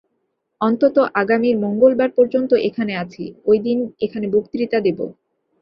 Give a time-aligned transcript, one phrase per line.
[0.61, 4.99] অন্তত আগামী মঙ্গলবার পর্যন্ত এখানে আছি, ঐদিন এখানে বক্তৃতা দেব।